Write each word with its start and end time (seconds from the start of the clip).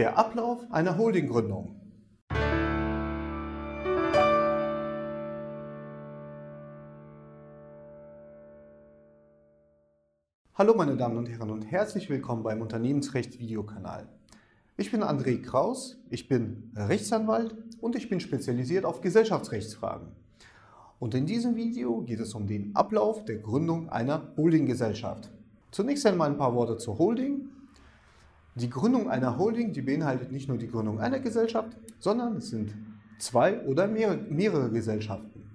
Der 0.00 0.16
Ablauf 0.16 0.60
einer 0.70 0.96
Holdinggründung. 0.96 1.78
Hallo 10.54 10.72
meine 10.74 10.96
Damen 10.96 11.18
und 11.18 11.28
Herren 11.28 11.50
und 11.50 11.70
herzlich 11.70 12.08
willkommen 12.08 12.42
beim 12.42 12.62
Unternehmensrecht 12.62 13.38
Videokanal. 13.38 14.08
Ich 14.78 14.90
bin 14.90 15.04
André 15.04 15.42
Kraus, 15.42 16.02
ich 16.08 16.28
bin 16.28 16.72
Rechtsanwalt 16.74 17.54
und 17.82 17.94
ich 17.94 18.08
bin 18.08 18.20
spezialisiert 18.20 18.86
auf 18.86 19.02
Gesellschaftsrechtsfragen. 19.02 20.08
Und 20.98 21.14
in 21.14 21.26
diesem 21.26 21.56
Video 21.56 22.00
geht 22.00 22.20
es 22.20 22.32
um 22.32 22.46
den 22.46 22.74
Ablauf 22.74 23.26
der 23.26 23.36
Gründung 23.36 23.90
einer 23.90 24.32
Holdinggesellschaft. 24.38 25.30
Zunächst 25.70 26.06
einmal 26.06 26.30
ein 26.30 26.38
paar 26.38 26.54
Worte 26.54 26.78
zur 26.78 26.96
Holding 26.96 27.50
die 28.54 28.70
Gründung 28.70 29.08
einer 29.08 29.38
Holding, 29.38 29.72
die 29.72 29.82
beinhaltet 29.82 30.32
nicht 30.32 30.48
nur 30.48 30.58
die 30.58 30.68
Gründung 30.68 31.00
einer 31.00 31.20
Gesellschaft, 31.20 31.76
sondern 31.98 32.36
es 32.36 32.50
sind 32.50 32.74
zwei 33.18 33.60
oder 33.66 33.86
mehr, 33.86 34.16
mehrere 34.28 34.70
Gesellschaften. 34.70 35.50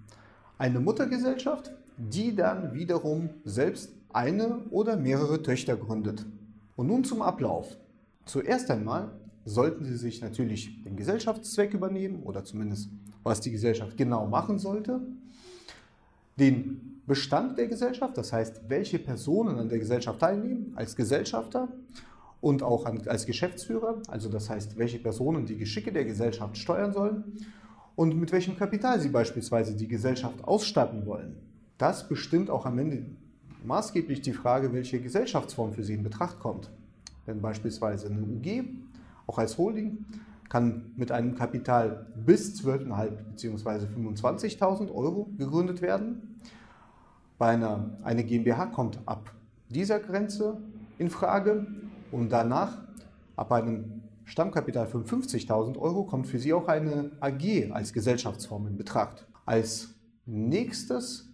Eine 0.58 0.80
Muttergesellschaft, 0.80 1.72
die 1.98 2.36
dann 2.36 2.74
wiederum 2.74 3.30
selbst 3.44 3.92
eine 4.14 4.60
oder 4.70 4.96
mehrere 4.96 5.42
Töchter 5.42 5.76
gründet. 5.76 6.26
Und 6.76 6.88
nun 6.88 7.04
zum 7.04 7.22
Ablauf. 7.22 7.78
Zuerst 8.26 8.72
einmal 8.72 9.12
sollten 9.44 9.86
Sie 9.86 9.98
sich 9.98 10.22
natürlich 10.22 10.84
den 10.84 10.96
Gesellschaftszweck 10.96 11.74
übernehmen 11.74 12.24
oder 12.24 12.44
zumindest 12.44 12.90
was 13.24 13.42
die 13.42 13.52
Gesellschaft 13.52 13.98
genau 13.98 14.28
machen 14.28 14.60
sollte, 14.60 15.02
den 16.38 17.02
Bestand 17.08 17.58
der 17.58 17.68
Gesellschaft, 17.68 18.18
das 18.18 18.34
heißt, 18.34 18.62
welche 18.68 19.00
Personen 19.00 19.58
an 19.60 19.70
der 19.70 19.80
Gesellschaft 19.80 20.20
teilnehmen 20.20 20.74
als 20.76 20.96
Gesellschafter 20.96 21.68
und 22.42 22.64
auch 22.64 22.86
als 22.86 23.26
Geschäftsführer, 23.26 24.02
also 24.08 24.30
das 24.30 24.50
heißt, 24.50 24.78
welche 24.78 25.00
Personen 25.00 25.46
die 25.46 25.58
Geschicke 25.58 25.92
der 25.92 26.06
Gesellschaft 26.06 26.58
steuern 26.58 26.94
sollen 26.94 27.24
und 27.96 28.16
mit 28.20 28.32
welchem 28.32 28.58
Kapital 28.58 29.00
sie 29.00 29.10
beispielsweise 29.10 29.76
die 29.76 29.88
Gesellschaft 29.88 30.44
ausstatten 30.44 31.06
wollen. 31.06 31.36
Das 31.78 32.08
bestimmt 32.08 32.50
auch 32.50 32.66
am 32.66 32.78
Ende 32.80 33.06
maßgeblich 33.66 34.22
die 34.22 34.34
Frage, 34.34 34.72
welche 34.74 35.00
Gesellschaftsform 35.02 35.74
für 35.74 35.84
Sie 35.84 35.94
in 35.94 36.04
Betracht 36.04 36.40
kommt. 36.40 36.70
Denn 37.28 37.42
beispielsweise 37.42 38.08
eine 38.08 38.22
UG, 38.22 38.66
auch 39.28 39.40
als 39.40 39.58
Holding, 39.58 40.06
kann 40.50 40.92
mit 40.96 41.12
einem 41.12 41.36
Kapital 41.36 42.06
bis 42.16 42.62
12.500 42.62 43.10
bzw. 43.32 43.88
25.000 43.88 44.94
Euro 44.94 45.30
gegründet 45.38 45.82
werden. 45.82 46.38
Bei 47.38 47.48
einer 47.48 47.98
eine 48.04 48.24
GmbH 48.24 48.68
kommt 48.68 49.00
ab 49.06 49.34
dieser 49.70 50.00
Grenze 50.00 50.58
in 50.98 51.10
Frage 51.10 51.66
und 52.12 52.30
danach, 52.30 52.84
ab 53.36 53.52
einem 53.52 54.04
Stammkapital 54.26 54.88
von 54.88 55.06
50.000 55.06 55.78
Euro, 55.78 56.04
kommt 56.04 56.28
für 56.28 56.40
Sie 56.40 56.54
auch 56.54 56.68
eine 56.68 57.12
AG 57.20 57.72
als 57.72 57.94
Gesellschaftsform 57.94 58.68
in 58.68 58.78
Betracht. 58.78 59.28
Als 59.46 59.90
nächstes 60.26 61.30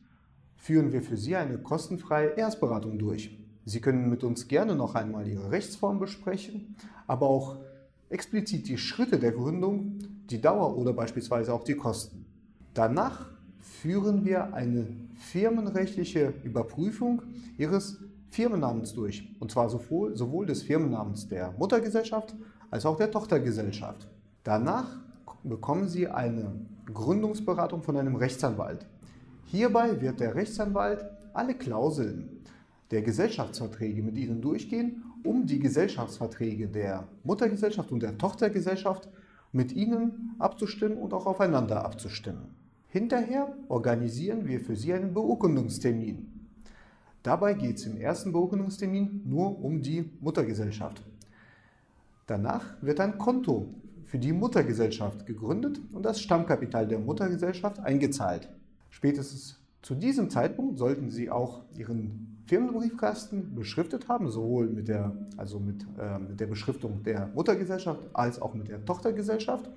führen 0.55 0.91
wir 0.91 1.01
für 1.01 1.17
Sie 1.17 1.35
eine 1.35 1.57
kostenfreie 1.57 2.29
Erstberatung 2.35 2.99
durch. 2.99 3.37
Sie 3.65 3.79
können 3.79 4.09
mit 4.09 4.23
uns 4.23 4.47
gerne 4.47 4.75
noch 4.75 4.95
einmal 4.95 5.27
Ihre 5.27 5.51
Rechtsform 5.51 5.99
besprechen, 5.99 6.75
aber 7.07 7.27
auch 7.27 7.57
explizit 8.09 8.67
die 8.67 8.77
Schritte 8.77 9.19
der 9.19 9.31
Gründung, 9.31 9.99
die 10.29 10.41
Dauer 10.41 10.77
oder 10.77 10.93
beispielsweise 10.93 11.53
auch 11.53 11.63
die 11.63 11.75
Kosten. 11.75 12.25
Danach 12.73 13.29
führen 13.59 14.25
wir 14.25 14.53
eine 14.53 14.87
firmenrechtliche 15.15 16.33
Überprüfung 16.43 17.21
Ihres 17.57 17.99
Firmennamens 18.31 18.93
durch. 18.93 19.29
Und 19.39 19.51
zwar 19.51 19.69
sowohl, 19.69 20.15
sowohl 20.15 20.45
des 20.45 20.63
Firmennamens 20.63 21.27
der 21.27 21.53
Muttergesellschaft 21.57 22.33
als 22.69 22.85
auch 22.85 22.97
der 22.97 23.11
Tochtergesellschaft. 23.11 24.07
Danach 24.43 24.97
bekommen 25.43 25.87
Sie 25.87 26.07
eine 26.07 26.53
Gründungsberatung 26.91 27.83
von 27.83 27.97
einem 27.97 28.15
Rechtsanwalt. 28.15 28.87
Hierbei 29.45 30.01
wird 30.01 30.19
der 30.19 30.33
Rechtsanwalt 30.33 31.05
alle 31.33 31.55
Klauseln 31.55 32.41
der 32.89 33.01
Gesellschaftsverträge 33.01 34.01
mit 34.01 34.17
Ihnen 34.17 34.41
durchgehen, 34.41 35.03
um 35.23 35.45
die 35.45 35.59
Gesellschaftsverträge 35.59 36.67
der 36.67 37.07
Muttergesellschaft 37.23 37.91
und 37.91 38.01
der 38.01 38.17
Tochtergesellschaft 38.17 39.09
mit 39.51 39.73
Ihnen 39.73 40.35
abzustimmen 40.39 40.97
und 40.97 41.13
auch 41.13 41.25
aufeinander 41.25 41.83
abzustimmen. 41.83 42.55
Hinterher 42.87 43.53
organisieren 43.67 44.47
wir 44.47 44.59
für 44.59 44.75
Sie 44.75 44.93
einen 44.93 45.13
Beurkundungstermin. 45.13 46.40
Dabei 47.23 47.53
geht 47.53 47.77
es 47.77 47.85
im 47.85 47.97
ersten 47.97 48.31
Beurkundungstermin 48.31 49.21
nur 49.25 49.63
um 49.63 49.81
die 49.81 50.09
Muttergesellschaft. 50.21 51.03
Danach 52.25 52.65
wird 52.81 52.99
ein 52.99 53.17
Konto 53.17 53.67
für 54.05 54.17
die 54.17 54.33
Muttergesellschaft 54.33 55.25
gegründet 55.25 55.79
und 55.93 56.03
das 56.03 56.19
Stammkapital 56.19 56.87
der 56.87 56.99
Muttergesellschaft 56.99 57.79
eingezahlt. 57.79 58.49
Spätestens 58.89 59.59
zu 59.81 59.95
diesem 59.95 60.29
Zeitpunkt 60.29 60.77
sollten 60.77 61.09
Sie 61.09 61.29
auch 61.29 61.61
Ihren 61.77 62.43
Firmenbriefkasten 62.45 63.55
beschriftet 63.55 64.07
haben, 64.07 64.29
sowohl 64.29 64.67
mit 64.67 64.87
der, 64.87 65.15
also 65.37 65.59
mit, 65.59 65.85
äh, 65.99 66.19
mit 66.19 66.39
der 66.39 66.47
Beschriftung 66.47 67.03
der 67.03 67.27
Muttergesellschaft 67.33 68.01
als 68.13 68.41
auch 68.41 68.53
mit 68.53 68.67
der 68.67 68.83
Tochtergesellschaft. 68.83 69.69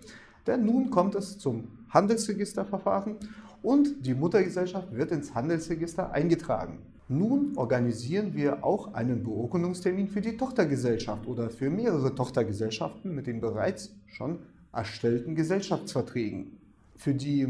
Denn 0.46 0.64
nun 0.64 0.90
kommt 0.90 1.14
es 1.14 1.38
zum 1.38 1.68
Handelsregisterverfahren 1.90 3.16
und 3.62 4.04
die 4.04 4.14
Muttergesellschaft 4.14 4.94
wird 4.94 5.10
ins 5.12 5.34
Handelsregister 5.34 6.12
eingetragen. 6.12 6.78
Nun 7.08 7.52
organisieren 7.56 8.34
wir 8.34 8.64
auch 8.64 8.94
einen 8.94 9.22
Beurkundungstermin 9.22 10.08
für 10.08 10.22
die 10.22 10.38
Tochtergesellschaft 10.38 11.26
oder 11.26 11.50
für 11.50 11.68
mehrere 11.68 12.14
Tochtergesellschaften 12.14 13.14
mit 13.14 13.26
den 13.26 13.42
bereits 13.42 13.94
schon 14.06 14.38
erstellten 14.72 15.34
Gesellschaftsverträgen. 15.34 16.58
Für 16.96 17.12
die 17.12 17.48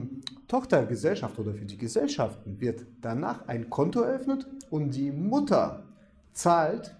Tochtergesellschaft 0.48 1.38
oder 1.38 1.54
für 1.54 1.66
die 1.66 1.78
Gesellschaften 1.78 2.60
wird 2.60 2.84
danach 3.00 3.46
ein 3.46 3.70
Konto 3.70 4.00
eröffnet 4.00 4.46
und 4.70 4.90
die 4.90 5.12
Mutter 5.12 5.84
zahlt 6.32 6.96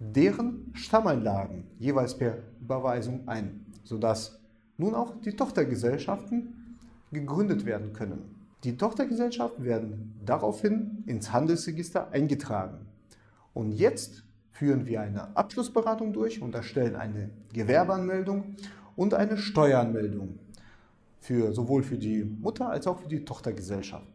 deren 0.00 0.72
Stammeinlagen 0.74 1.64
jeweils 1.78 2.18
per 2.18 2.38
Überweisung 2.60 3.20
ein, 3.26 3.64
sodass 3.84 4.40
nun 4.78 4.94
auch 4.94 5.14
die 5.20 5.32
Tochtergesellschaften 5.32 6.76
gegründet 7.12 7.64
werden 7.64 7.92
können. 7.92 8.43
Die 8.64 8.78
Tochtergesellschaften 8.78 9.64
werden 9.64 10.14
daraufhin 10.24 11.04
ins 11.04 11.32
Handelsregister 11.34 12.10
eingetragen. 12.12 12.86
Und 13.52 13.72
jetzt 13.72 14.24
führen 14.52 14.86
wir 14.86 15.02
eine 15.02 15.36
Abschlussberatung 15.36 16.14
durch 16.14 16.40
und 16.40 16.54
erstellen 16.54 16.96
eine 16.96 17.28
Gewerbeanmeldung 17.52 18.56
und 18.96 19.12
eine 19.12 19.36
Steueranmeldung 19.36 20.38
für 21.20 21.52
sowohl 21.52 21.82
für 21.82 21.98
die 21.98 22.24
Mutter 22.24 22.70
als 22.70 22.86
auch 22.86 23.00
für 23.00 23.08
die 23.08 23.24
Tochtergesellschaften. 23.24 24.14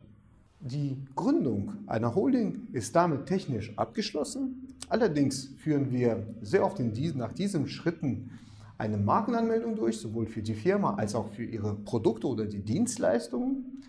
Die 0.62 0.98
Gründung 1.16 1.74
einer 1.86 2.16
Holding 2.16 2.68
ist 2.74 2.96
damit 2.96 3.28
technisch 3.28 3.78
abgeschlossen. 3.78 4.76
Allerdings 4.90 5.54
führen 5.58 5.92
wir 5.92 6.26
sehr 6.42 6.66
oft 6.66 6.80
diesen, 6.80 7.20
nach 7.20 7.34
diesen 7.34 7.68
Schritten 7.68 8.32
eine 8.80 8.98
Markenanmeldung 8.98 9.76
durch, 9.76 10.00
sowohl 10.00 10.26
für 10.26 10.42
die 10.42 10.56
Firma 10.56 10.96
als 10.96 11.14
auch 11.14 11.30
für 11.30 11.44
ihre 11.44 11.76
Produkte 11.76 12.28
oder 12.28 12.46
die 12.46 12.62
Dienstleistungen. 12.62 13.84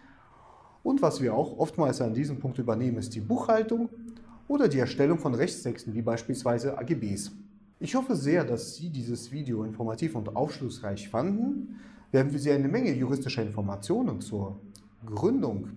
Und 0.83 1.03
was 1.03 1.21
wir 1.21 1.35
auch 1.35 1.59
oftmals 1.59 2.01
an 2.01 2.15
diesem 2.15 2.39
Punkt 2.39 2.59
übernehmen, 2.59 2.99
ist 2.99 3.15
die 3.15 3.21
Buchhaltung 3.21 3.89
oder 4.49 4.69
die 4.69 4.79
Erstellung 4.79 5.19
von 5.19 5.35
Rechtstexten, 5.35 5.95
wie 5.95 6.03
beispielsweise 6.03 6.79
AGBs. 6.79 7.33
Ich 7.79 7.95
hoffe 7.95 8.17
sehr, 8.17 8.45
dass 8.45 8.77
Sie 8.77 8.91
dieses 8.91 9.31
Video 9.33 9.65
informativ 9.65 10.15
und 10.15 10.35
aufschlussreich 10.37 11.09
fanden. 11.09 11.77
Wir 12.11 12.21
haben 12.21 12.31
für 12.31 12.39
Sie 12.39 12.51
eine 12.51 12.69
Menge 12.69 12.93
juristischer 12.93 13.43
Informationen 13.43 14.21
zur 14.21 14.61
Gründung 15.07 15.69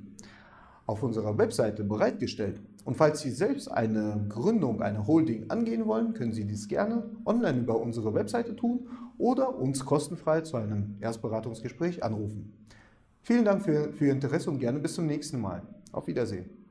auf 0.86 1.04
unserer 1.04 1.38
Webseite 1.38 1.84
bereitgestellt. 1.84 2.60
Und 2.86 2.98
falls 2.98 3.22
Sie 3.22 3.32
selbst 3.32 3.72
eine 3.72 4.26
Gründung, 4.28 4.82
eine 4.82 5.08
Holding 5.08 5.50
angehen 5.50 5.86
wollen, 5.86 6.14
können 6.14 6.34
Sie 6.34 6.46
dies 6.46 6.68
gerne 6.68 7.04
online 7.26 7.60
über 7.60 7.80
unsere 7.80 8.14
Webseite 8.14 8.56
tun 8.56 8.88
oder 9.18 9.58
uns 9.58 9.86
kostenfrei 9.86 10.42
zu 10.42 10.58
einem 10.58 10.98
Erstberatungsgespräch 11.00 12.04
anrufen. 12.04 12.54
Vielen 13.24 13.46
Dank 13.46 13.64
für, 13.64 13.94
für 13.94 14.08
Ihr 14.08 14.12
Interesse 14.12 14.50
und 14.50 14.60
gerne 14.60 14.80
bis 14.80 14.96
zum 14.96 15.08
nächsten 15.08 15.40
Mal. 15.40 15.62
Auf 15.94 16.08
Wiedersehen. 16.08 16.63